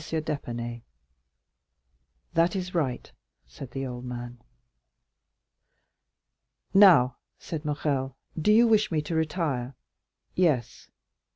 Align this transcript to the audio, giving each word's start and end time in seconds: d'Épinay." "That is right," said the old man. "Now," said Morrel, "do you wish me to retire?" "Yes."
d'Épinay." 0.01 0.81
"That 2.33 2.55
is 2.55 2.73
right," 2.73 3.11
said 3.45 3.69
the 3.69 3.85
old 3.85 4.03
man. 4.03 4.41
"Now," 6.73 7.17
said 7.37 7.63
Morrel, 7.63 8.17
"do 8.35 8.51
you 8.51 8.65
wish 8.65 8.91
me 8.91 9.03
to 9.03 9.13
retire?" 9.13 9.75
"Yes." 10.33 10.89